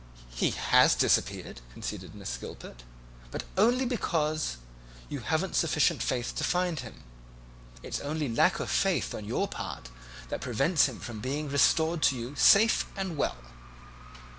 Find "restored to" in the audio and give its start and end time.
11.49-12.15